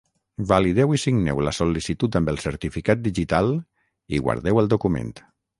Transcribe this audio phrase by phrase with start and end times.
[0.51, 3.53] Valideu i signeu la sol·licitud amb el certificat digital
[4.19, 5.17] i guardeu el document.